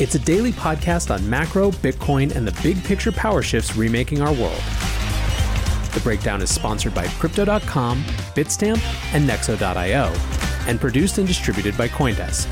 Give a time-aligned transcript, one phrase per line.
[0.00, 4.32] It's a daily podcast on macro, Bitcoin, and the big picture power shifts remaking our
[4.32, 4.62] world.
[5.92, 8.02] The Breakdown is sponsored by Crypto.com,
[8.34, 8.80] Bitstamp,
[9.14, 10.14] and Nexo.io,
[10.66, 12.46] and produced and distributed by Coindesk.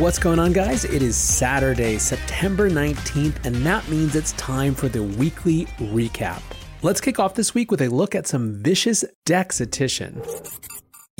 [0.00, 0.84] What's going on, guys?
[0.84, 6.42] It is Saturday, September 19th, and that means it's time for the weekly recap.
[6.82, 10.60] Let's kick off this week with a look at some vicious DEXetition.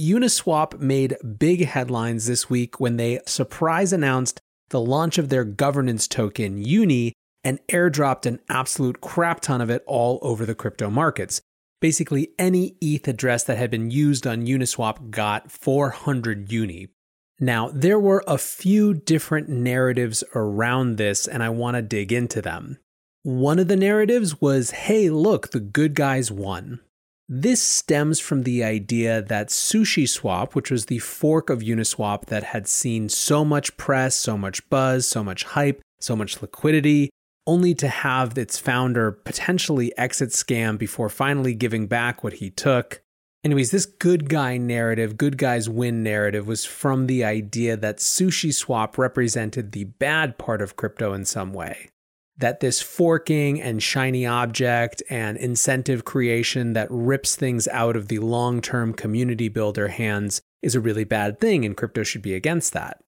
[0.00, 4.40] Uniswap made big headlines this week when they surprise announced
[4.72, 7.12] the launch of their governance token, Uni,
[7.44, 11.40] and airdropped an absolute crap ton of it all over the crypto markets.
[11.80, 16.88] Basically, any ETH address that had been used on Uniswap got 400 Uni.
[17.40, 22.40] Now, there were a few different narratives around this, and I want to dig into
[22.40, 22.78] them.
[23.24, 26.80] One of the narratives was hey, look, the good guys won.
[27.34, 32.68] This stems from the idea that SushiSwap, which was the fork of Uniswap that had
[32.68, 37.08] seen so much press, so much buzz, so much hype, so much liquidity,
[37.46, 43.00] only to have its founder potentially exit scam before finally giving back what he took.
[43.42, 48.98] Anyways, this good guy narrative, good guys win narrative, was from the idea that SushiSwap
[48.98, 51.88] represented the bad part of crypto in some way
[52.36, 58.18] that this forking and shiny object and incentive creation that rips things out of the
[58.18, 62.72] long term community builder hands is a really bad thing, and crypto should be against
[62.72, 63.02] that.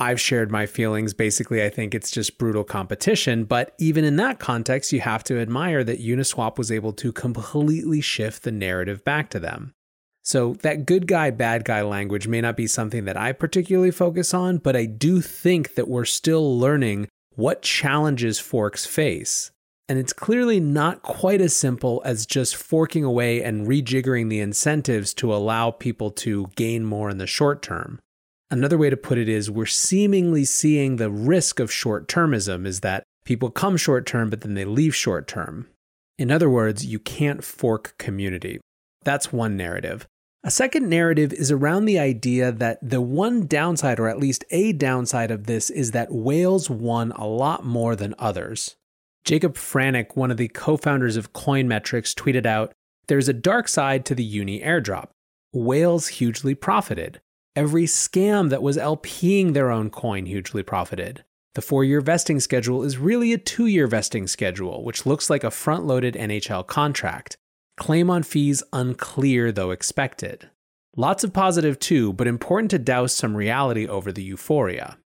[0.00, 1.12] I've shared my feelings.
[1.12, 3.44] Basically, I think it's just brutal competition.
[3.44, 8.00] But even in that context, you have to admire that Uniswap was able to completely
[8.00, 9.74] shift the narrative back to them.
[10.22, 14.32] So, that good guy, bad guy language may not be something that I particularly focus
[14.32, 17.08] on, but I do think that we're still learning
[17.40, 19.50] what challenges forks face.
[19.88, 25.14] And it's clearly not quite as simple as just forking away and rejiggering the incentives
[25.14, 27.98] to allow people to gain more in the short term.
[28.50, 32.80] Another way to put it is we're seemingly seeing the risk of short termism is
[32.80, 35.66] that people come short term, but then they leave short term.
[36.18, 38.60] In other words, you can't fork community.
[39.02, 40.06] That's one narrative.
[40.42, 44.72] A second narrative is around the idea that the one downside, or at least a
[44.72, 48.76] downside of this, is that whales won a lot more than others.
[49.22, 52.72] Jacob Franek, one of the co founders of Coinmetrics, tweeted out
[53.06, 55.08] There's a dark side to the Uni airdrop.
[55.52, 57.20] Whales hugely profited.
[57.54, 61.22] Every scam that was LPing their own coin hugely profited.
[61.54, 65.44] The four year vesting schedule is really a two year vesting schedule, which looks like
[65.44, 67.36] a front loaded NHL contract.
[67.80, 70.50] Claim on fees unclear, though expected.
[70.98, 74.98] Lots of positive too, but important to douse some reality over the euphoria.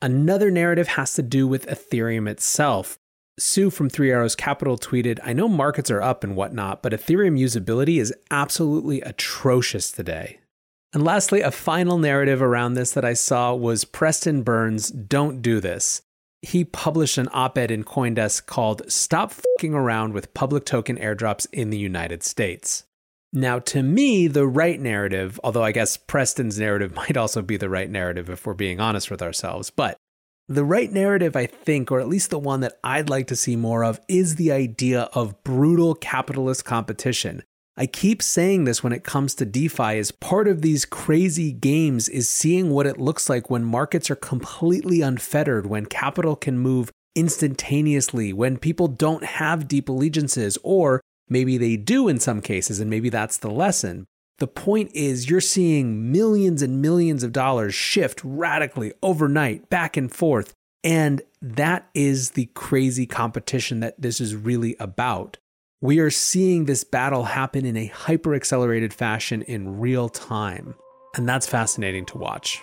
[0.00, 3.00] Another narrative has to do with Ethereum itself.
[3.36, 7.36] Su from Three Arrows Capital tweeted I know markets are up and whatnot, but Ethereum
[7.36, 10.38] usability is absolutely atrocious today.
[10.92, 15.58] And lastly, a final narrative around this that I saw was Preston Byrne's, don't do
[15.58, 16.02] this
[16.42, 21.46] he published an op ed in Coindesk called Stop Fucking Around with Public Token Airdrops
[21.52, 22.84] in the United States.
[23.32, 27.68] Now, to me, the right narrative, although I guess Preston's narrative might also be the
[27.68, 29.96] right narrative if we're being honest with ourselves, but
[30.48, 33.54] the right narrative, I think, or at least the one that I'd like to see
[33.54, 37.44] more of, is the idea of brutal capitalist competition.
[37.80, 42.10] I keep saying this when it comes to DeFi is part of these crazy games
[42.10, 46.90] is seeing what it looks like when markets are completely unfettered, when capital can move
[47.16, 51.00] instantaneously when people don't have deep allegiances, or
[51.30, 54.04] maybe they do in some cases, and maybe that's the lesson.
[54.40, 60.12] The point is, you're seeing millions and millions of dollars shift radically overnight, back and
[60.12, 60.52] forth.
[60.84, 65.38] And that is the crazy competition that this is really about.
[65.82, 70.74] We are seeing this battle happen in a hyper accelerated fashion in real time.
[71.16, 72.62] And that's fascinating to watch.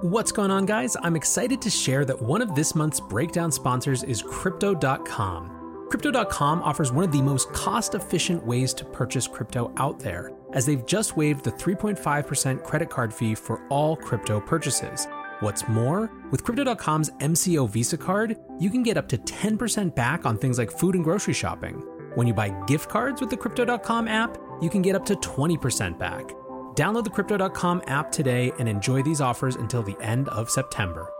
[0.00, 0.96] What's going on, guys?
[1.00, 5.86] I'm excited to share that one of this month's breakdown sponsors is Crypto.com.
[5.90, 10.66] Crypto.com offers one of the most cost efficient ways to purchase crypto out there, as
[10.66, 15.06] they've just waived the 3.5% credit card fee for all crypto purchases.
[15.40, 20.38] What's more, with Crypto.com's MCO Visa card, you can get up to 10% back on
[20.38, 21.74] things like food and grocery shopping.
[22.14, 25.98] When you buy gift cards with the Crypto.com app, you can get up to 20%
[25.98, 26.28] back.
[26.76, 31.10] Download the Crypto.com app today and enjoy these offers until the end of September.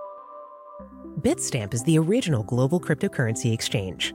[1.20, 4.14] Bitstamp is the original global cryptocurrency exchange.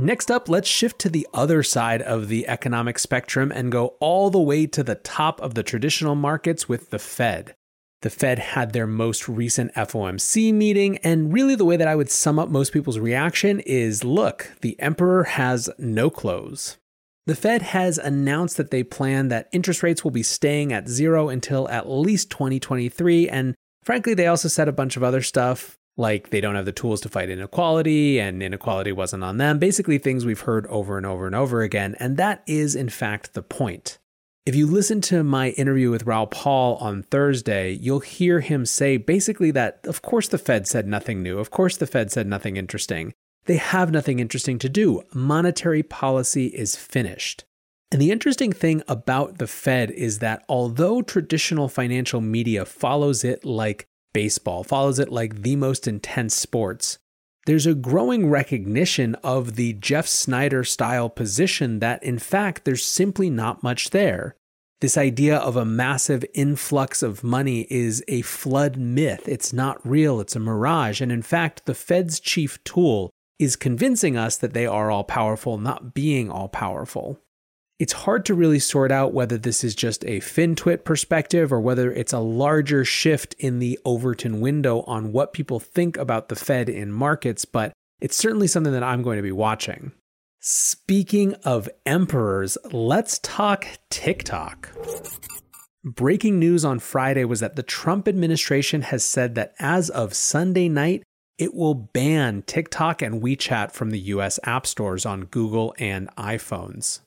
[0.00, 4.30] Next up, let's shift to the other side of the economic spectrum and go all
[4.30, 7.56] the way to the top of the traditional markets with the Fed.
[8.02, 12.12] The Fed had their most recent FOMC meeting, and really the way that I would
[12.12, 16.76] sum up most people's reaction is look, the emperor has no clothes.
[17.26, 21.28] The Fed has announced that they plan that interest rates will be staying at zero
[21.28, 26.30] until at least 2023, and frankly, they also said a bunch of other stuff like
[26.30, 29.58] they don't have the tools to fight inequality and inequality wasn't on them.
[29.58, 31.96] Basically, things we've heard over and over and over again.
[31.98, 33.98] And that is, in fact, the point.
[34.46, 38.96] If you listen to my interview with Raoul Pal on Thursday, you'll hear him say
[38.96, 41.38] basically that, of course, the Fed said nothing new.
[41.38, 43.12] Of course, the Fed said nothing interesting.
[43.44, 45.02] They have nothing interesting to do.
[45.12, 47.44] Monetary policy is finished.
[47.90, 53.44] And the interesting thing about the Fed is that although traditional financial media follows it
[53.44, 53.86] like
[54.18, 56.98] baseball, follows it like the most intense sports,
[57.46, 63.30] there's a growing recognition of the Jeff Snider style position that, in fact, there's simply
[63.30, 64.34] not much there.
[64.80, 69.28] This idea of a massive influx of money is a flood myth.
[69.28, 71.00] It's not real, it's a mirage.
[71.00, 75.58] And in fact, the Fed's chief tool is convincing us that they are all powerful,
[75.58, 77.20] not being all powerful.
[77.78, 81.92] It's hard to really sort out whether this is just a FinTwit perspective or whether
[81.92, 86.68] it's a larger shift in the Overton window on what people think about the Fed
[86.68, 89.92] in markets, but it's certainly something that I'm going to be watching.
[90.40, 94.70] Speaking of emperors, let's talk TikTok.
[95.84, 100.68] Breaking news on Friday was that the Trump administration has said that as of Sunday
[100.68, 101.04] night,
[101.38, 107.00] it will ban TikTok and WeChat from the US app stores on Google and iPhones.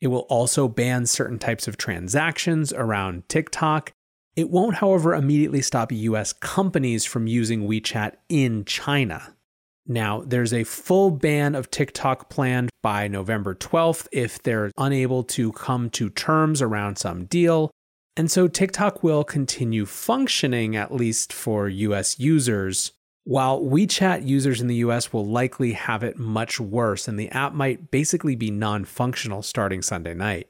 [0.00, 3.92] It will also ban certain types of transactions around TikTok.
[4.34, 9.34] It won't, however, immediately stop US companies from using WeChat in China.
[9.88, 15.52] Now, there's a full ban of TikTok planned by November 12th if they're unable to
[15.52, 17.70] come to terms around some deal.
[18.16, 22.92] And so TikTok will continue functioning, at least for US users,
[23.26, 27.52] while WeChat users in the US will likely have it much worse, and the app
[27.52, 30.46] might basically be non functional starting Sunday night.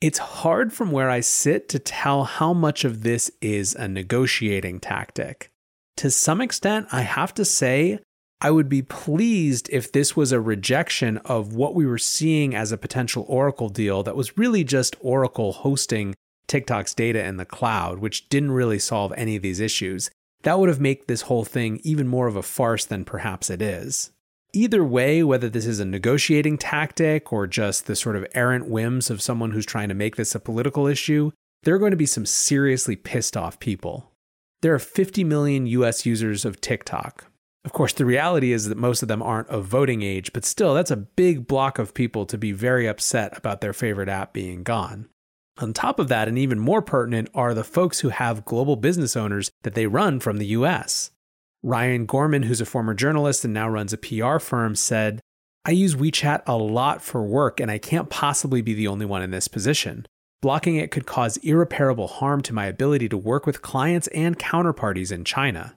[0.00, 4.78] It's hard from where I sit to tell how much of this is a negotiating
[4.78, 5.50] tactic.
[5.96, 7.98] To some extent, I have to say,
[8.40, 12.70] I would be pleased if this was a rejection of what we were seeing as
[12.70, 16.14] a potential Oracle deal that was really just Oracle hosting
[16.46, 20.10] TikTok's data in the cloud, which didn't really solve any of these issues
[20.44, 23.60] that would have made this whole thing even more of a farce than perhaps it
[23.60, 24.12] is.
[24.52, 29.10] Either way, whether this is a negotiating tactic or just the sort of errant whims
[29.10, 31.32] of someone who's trying to make this a political issue,
[31.64, 34.12] there are going to be some seriously pissed off people.
[34.62, 37.26] There are 50 million US users of TikTok.
[37.64, 40.74] Of course, the reality is that most of them aren't of voting age, but still,
[40.74, 44.62] that's a big block of people to be very upset about their favorite app being
[44.62, 45.08] gone.
[45.58, 49.16] On top of that, and even more pertinent, are the folks who have global business
[49.16, 51.12] owners that they run from the US.
[51.62, 55.20] Ryan Gorman, who's a former journalist and now runs a PR firm, said,
[55.64, 59.22] I use WeChat a lot for work, and I can't possibly be the only one
[59.22, 60.06] in this position.
[60.42, 65.10] Blocking it could cause irreparable harm to my ability to work with clients and counterparties
[65.10, 65.76] in China.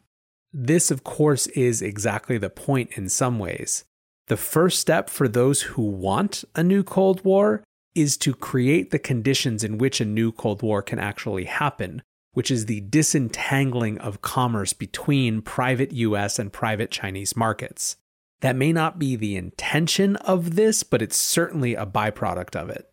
[0.52, 3.86] This, of course, is exactly the point in some ways.
[4.28, 7.64] The first step for those who want a new Cold War
[7.98, 12.52] is to create the conditions in which a new Cold War can actually happen, which
[12.52, 17.98] is the disentangling of commerce between private US and private Chinese markets.
[18.42, 22.88] That may not be the intention of this, but it's certainly a byproduct of it.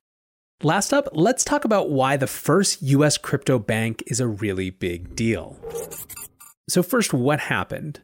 [0.63, 5.15] Last up, let's talk about why the first US crypto bank is a really big
[5.15, 5.59] deal.
[6.71, 8.01] So, first, what happened?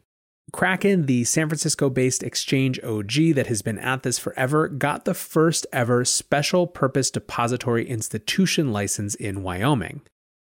[0.51, 5.13] Kraken, the San Francisco based exchange OG that has been at this forever, got the
[5.13, 10.01] first ever special purpose depository institution license in Wyoming.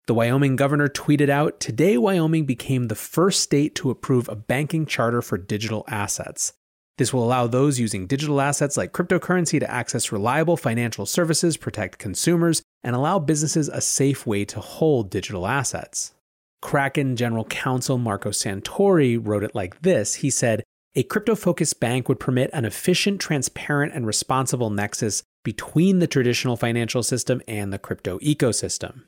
[0.08, 4.86] The Wyoming governor tweeted out Today, Wyoming became the first state to approve a banking
[4.86, 6.54] charter for digital assets.
[6.98, 11.98] This will allow those using digital assets like cryptocurrency to access reliable financial services, protect
[11.98, 16.15] consumers, and allow businesses a safe way to hold digital assets.
[16.66, 20.64] Kraken General Counsel Marco Santori wrote it like this He said,
[20.96, 26.58] A crypto focused bank would permit an efficient, transparent, and responsible nexus between the traditional
[26.58, 29.04] financial system and the crypto ecosystem.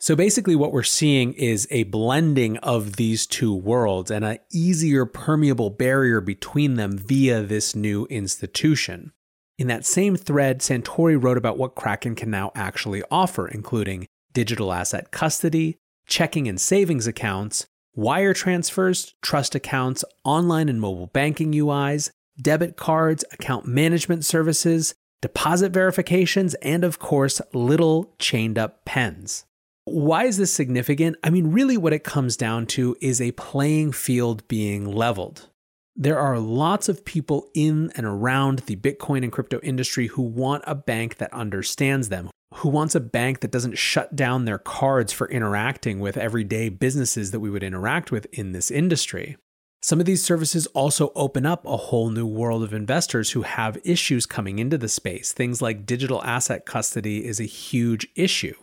[0.00, 5.04] So basically, what we're seeing is a blending of these two worlds and an easier
[5.04, 9.12] permeable barrier between them via this new institution.
[9.58, 14.72] In that same thread, Santori wrote about what Kraken can now actually offer, including digital
[14.72, 22.10] asset custody, checking and savings accounts, wire transfers, trust accounts, online and mobile banking UIs,
[22.40, 29.44] debit cards, account management services, deposit verifications, and of course, little chained up pens.
[29.84, 31.16] Why is this significant?
[31.24, 35.48] I mean, really, what it comes down to is a playing field being leveled.
[35.96, 40.64] There are lots of people in and around the Bitcoin and crypto industry who want
[40.66, 45.12] a bank that understands them, who wants a bank that doesn't shut down their cards
[45.12, 49.36] for interacting with everyday businesses that we would interact with in this industry.
[49.84, 53.78] Some of these services also open up a whole new world of investors who have
[53.84, 55.32] issues coming into the space.
[55.32, 58.54] Things like digital asset custody is a huge issue.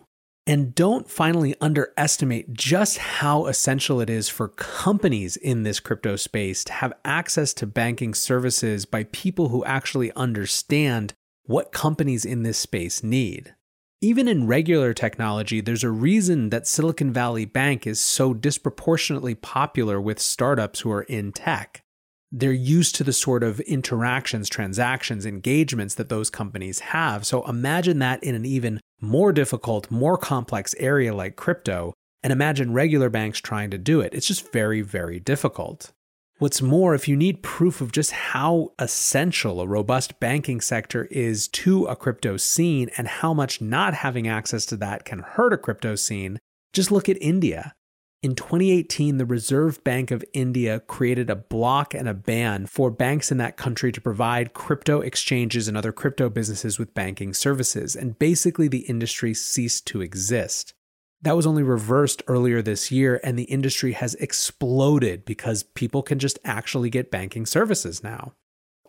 [0.48, 6.64] And don't finally underestimate just how essential it is for companies in this crypto space
[6.64, 12.58] to have access to banking services by people who actually understand what companies in this
[12.58, 13.54] space need.
[14.02, 20.00] Even in regular technology, there's a reason that Silicon Valley Bank is so disproportionately popular
[20.00, 21.82] with startups who are in tech.
[22.32, 27.26] They're used to the sort of interactions, transactions, engagements that those companies have.
[27.26, 32.72] So imagine that in an even more difficult, more complex area like crypto, and imagine
[32.72, 34.14] regular banks trying to do it.
[34.14, 35.92] It's just very, very difficult.
[36.40, 41.50] What's more, if you need proof of just how essential a robust banking sector is
[41.50, 45.58] to a crypto scene and how much not having access to that can hurt a
[45.58, 46.40] crypto scene,
[46.72, 47.74] just look at India.
[48.24, 53.34] In 2018, the Reserve Bank of India created a block and a ban for banks
[53.34, 58.18] in that country to provide crypto exchanges and other crypto businesses with banking services, and
[58.18, 60.74] basically the industry ceased to exist.
[61.22, 66.18] That was only reversed earlier this year, and the industry has exploded because people can
[66.18, 68.34] just actually get banking services now.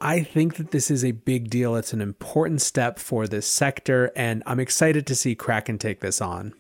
[0.01, 1.77] I think that this is a big deal.
[1.77, 6.21] It's an important step for this sector, and I'm excited to see Kraken take this
[6.21, 6.55] on.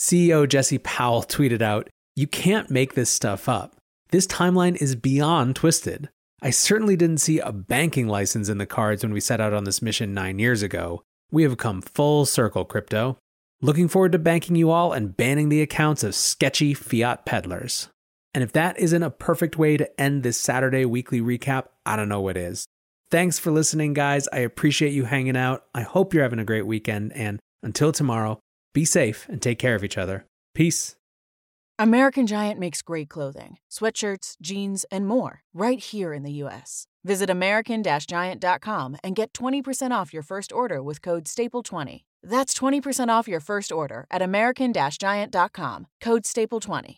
[0.00, 3.76] CEO Jesse Powell tweeted out, you can't make this stuff up.
[4.10, 6.08] This timeline is beyond twisted.
[6.40, 9.64] I certainly didn't see a banking license in the cards when we set out on
[9.64, 11.02] this mission nine years ago.
[11.30, 13.18] We have come full circle, crypto.
[13.62, 17.88] Looking forward to banking you all and banning the accounts of sketchy fiat peddlers.
[18.34, 22.10] And if that isn't a perfect way to end this Saturday weekly recap, I don't
[22.10, 22.66] know what is.
[23.10, 24.28] Thanks for listening, guys.
[24.30, 25.64] I appreciate you hanging out.
[25.74, 27.14] I hope you're having a great weekend.
[27.14, 28.40] And until tomorrow,
[28.74, 30.26] be safe and take care of each other.
[30.54, 30.96] Peace.
[31.78, 36.86] American Giant makes great clothing, sweatshirts, jeans, and more right here in the U.S.
[37.06, 42.02] Visit American Giant.com and get 20% off your first order with code STAPLE20.
[42.22, 46.96] That's 20% off your first order at American Giant.com, code STAPLE20.